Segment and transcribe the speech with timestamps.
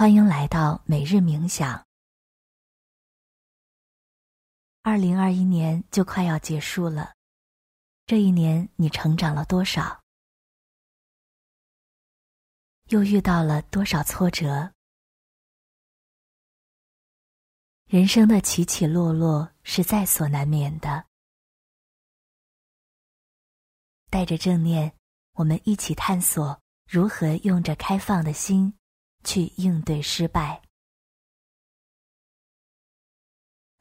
[0.00, 1.86] 欢迎来到每日冥想。
[4.80, 7.14] 二零二一年就快要结束了，
[8.06, 10.02] 这一年你成长了多少？
[12.86, 14.72] 又遇到了多少挫折？
[17.84, 21.04] 人生的起起落落是在所难免的。
[24.08, 24.94] 带着正念，
[25.32, 28.74] 我们一起探索如何用着开放的心。
[29.22, 30.62] 去应对失败。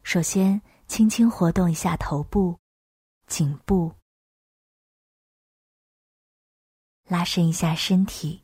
[0.03, 2.59] 首先，轻轻活动一下头部、
[3.27, 3.93] 颈部，
[7.03, 8.43] 拉伸一下身体，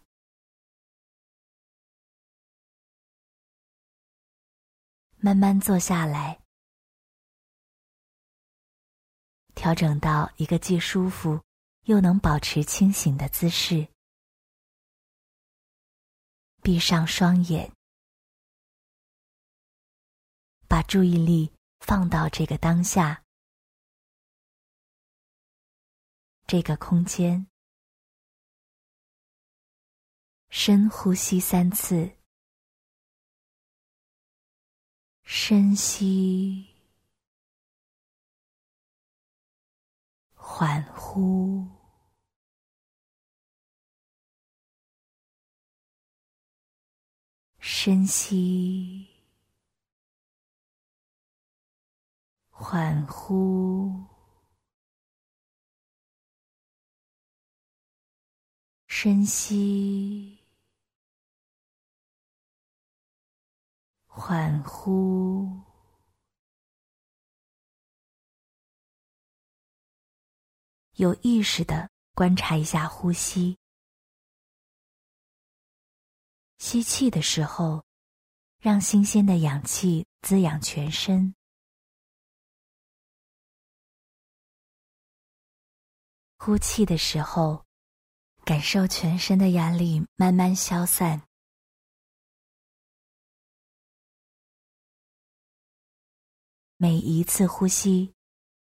[5.17, 6.39] 慢慢坐下来，
[9.55, 11.41] 调整到一个既舒服
[11.85, 13.94] 又能保持清醒的姿势。
[16.65, 17.71] 闭上双眼，
[20.67, 23.23] 把注意力放到这个当下，
[26.47, 27.45] 这个空间。
[30.49, 32.17] 深呼吸三次，
[35.21, 36.73] 深吸，
[40.33, 41.74] 缓呼。
[47.77, 49.05] 深吸，
[52.49, 54.01] 缓呼，
[58.87, 60.39] 深吸，
[64.07, 65.61] 缓呼，
[70.93, 73.57] 有意识的观察一下呼吸。
[76.67, 77.85] 吸气的时候，
[78.57, 81.31] 让新鲜的氧气滋养全身；
[86.39, 87.63] 呼气的时候，
[88.43, 91.21] 感受全身的压力慢慢消散。
[96.77, 98.15] 每一次呼吸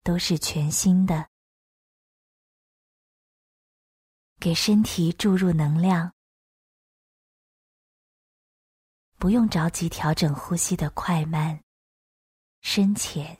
[0.03, 1.31] 都是全新的，
[4.41, 6.12] 给身体注入能量。
[9.22, 11.62] 不用着急调整呼吸的快慢、
[12.60, 13.38] 深浅，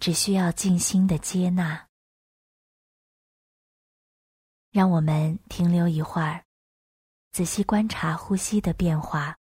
[0.00, 1.88] 只需要静心的接纳。
[4.72, 6.44] 让我们停留一会儿，
[7.30, 9.38] 仔细观察呼吸的变化。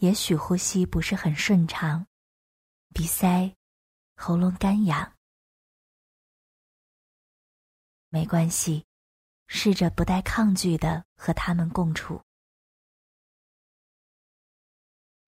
[0.00, 2.06] 也许呼吸不是很顺畅，
[2.94, 3.54] 鼻塞、
[4.16, 5.18] 喉咙干痒，
[8.08, 8.86] 没关系，
[9.46, 12.22] 试着不带抗拒的和他们共处。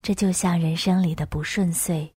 [0.01, 2.15] 这就像人生里的不顺遂，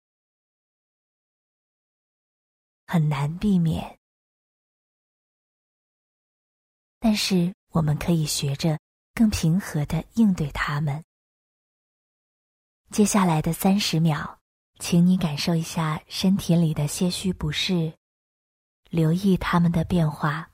[2.87, 3.99] 很难避免，
[7.01, 8.79] 但是我们可以学着
[9.13, 11.05] 更平和的应对他们。
[12.95, 14.39] 接下来的三十秒，
[14.79, 17.93] 请你感受一下身体里的些许不适，
[18.89, 20.49] 留意它们的变化。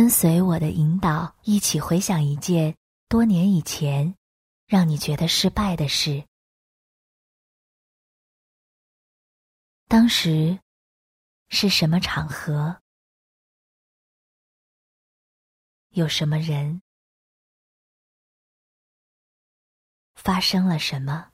[0.00, 2.74] 跟随我的引导，一起回想一件
[3.06, 4.16] 多年以前
[4.64, 6.26] 让你觉得失败的事。
[9.88, 10.58] 当时
[11.50, 12.80] 是什么场合？
[15.90, 16.80] 有什么人？
[20.14, 21.30] 发生了什么？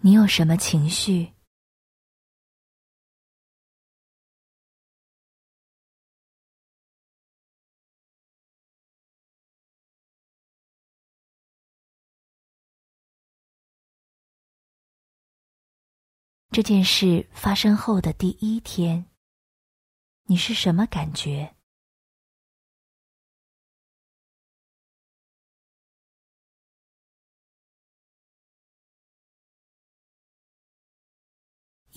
[0.00, 1.32] 你有什么情绪？
[16.50, 19.04] 这件事发生后的第一天，
[20.24, 21.57] 你是什么感觉？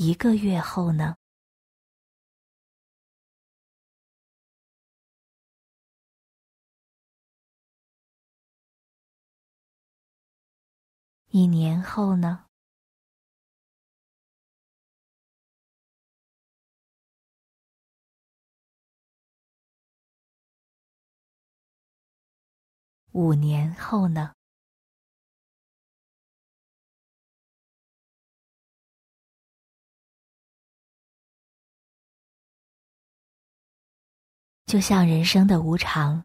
[0.03, 1.15] 一个月后呢？
[11.29, 12.47] 一年后呢？
[23.11, 24.33] 五年后呢？
[34.71, 36.23] 就像人生的无常，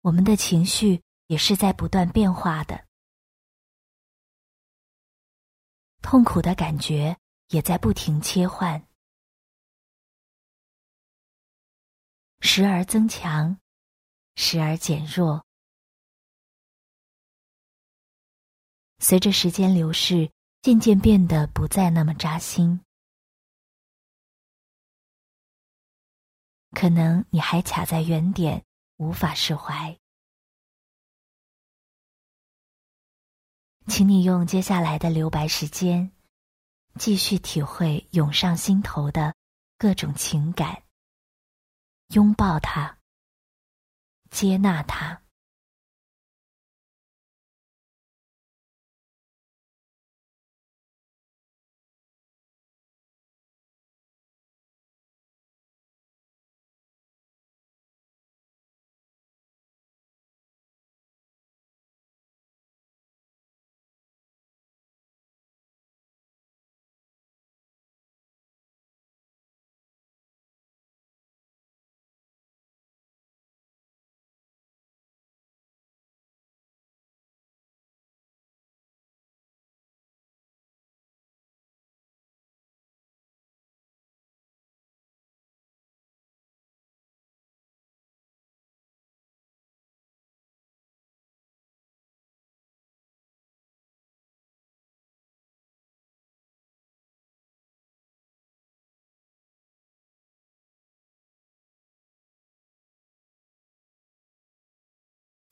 [0.00, 2.88] 我们的情绪也是在不断变化的，
[6.00, 7.16] 痛苦的感觉
[7.50, 8.84] 也在不停切换，
[12.40, 13.56] 时而增强，
[14.34, 15.46] 时而减弱。
[18.98, 20.28] 随着时间流逝，
[20.62, 22.80] 渐渐变得不再那么扎心。
[26.72, 28.64] 可能你还卡在原点，
[28.96, 29.96] 无法释怀。
[33.86, 36.12] 请你用接下来的留白时间，
[36.98, 39.34] 继续体会涌上心头的
[39.78, 40.82] 各种情感，
[42.08, 42.98] 拥抱它，
[44.30, 45.21] 接纳它。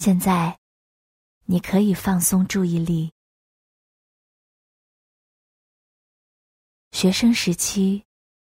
[0.03, 0.59] 现在，
[1.45, 3.13] 你可以放松注意力。
[6.93, 8.07] 学生时期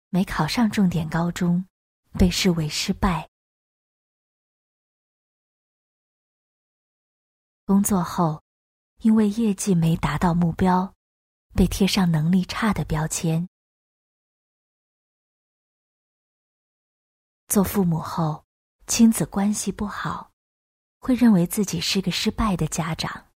[0.09, 1.65] 没考上重点高中，
[2.11, 3.27] 被视为失败；
[7.65, 8.43] 工作后，
[8.99, 10.93] 因为业绩没达到目标，
[11.55, 13.47] 被贴上能力差的标签；
[17.47, 18.45] 做父母后，
[18.85, 20.30] 亲子关系不好。
[21.01, 23.33] 会认为自己是个失败的家长，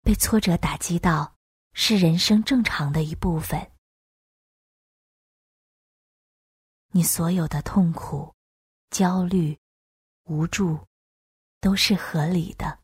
[0.00, 1.36] 被挫折打击到
[1.74, 3.70] 是人生正常的一部分。
[6.88, 8.34] 你所有的痛苦、
[8.88, 9.58] 焦虑、
[10.22, 10.88] 无助，
[11.60, 12.82] 都是合理的，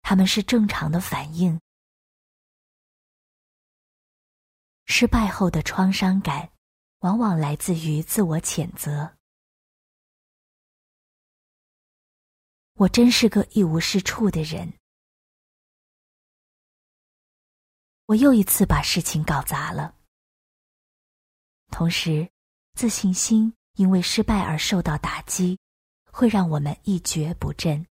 [0.00, 1.60] 他们是正常的反应。
[4.86, 6.55] 失败后的创伤感。
[7.00, 9.16] 往往来自于自我谴责。
[12.74, 14.72] 我真是个一无是处的人。
[18.06, 19.96] 我又一次把事情搞砸了。
[21.72, 22.30] 同时，
[22.74, 25.58] 自信心因为失败而受到打击，
[26.12, 27.86] 会让我们一蹶不振。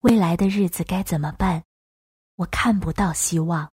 [0.00, 1.64] 未来的日子该怎么办？
[2.34, 3.72] 我看不到希望。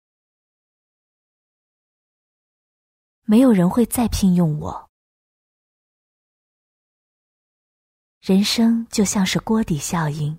[3.31, 4.91] 没有人会再聘用我。
[8.21, 10.37] 人生就像是锅底效应，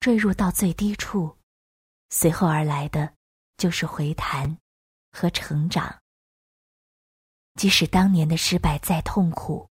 [0.00, 1.38] 坠入到最低处，
[2.08, 3.14] 随后而来的
[3.58, 4.58] 就是回弹
[5.12, 6.02] 和成长。
[7.54, 9.70] 即使当年的失败再痛苦，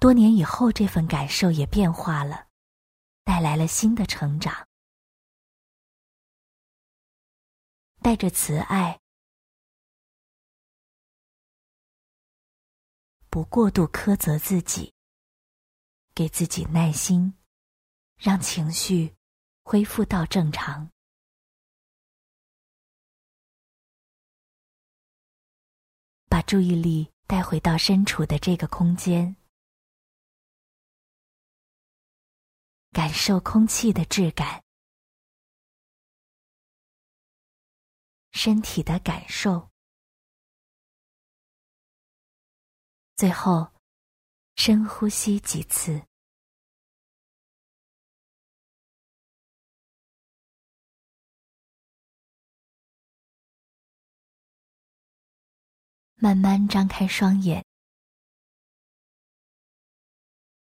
[0.00, 2.48] 多年以后，这份感受也变化了，
[3.22, 4.66] 带来了新的成长。
[8.02, 8.99] 带着慈爱，
[13.30, 14.92] 不过度苛责自己，
[16.12, 17.32] 给自己耐心，
[18.16, 19.14] 让情绪
[19.62, 20.90] 恢复到正常。
[26.28, 29.36] 把注意力带回到身处的这个空间，
[32.90, 34.64] 感受空气的质感。
[38.32, 39.69] 身体的感受，
[43.20, 43.68] 最后
[44.56, 46.00] 深呼吸几次，
[56.14, 57.62] 慢慢张开双眼。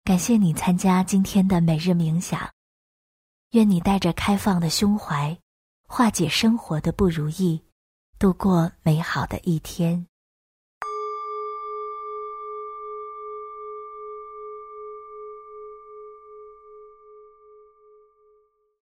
[0.03, 2.51] 感谢你参加今天的每日冥想，
[3.51, 5.39] 愿你带着开放的胸怀。
[5.87, 7.63] 化解生活的不如意，
[8.19, 10.09] 度过美好的一天。